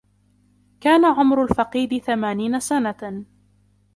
[0.81, 3.25] كان عمر الفقيد ثمانين سنة.